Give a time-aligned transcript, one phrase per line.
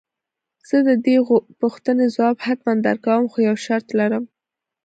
[0.67, 1.15] زه دې د دې
[1.61, 4.23] پوښتنې ځواب حتماً درکوم خو يو شرط لرم.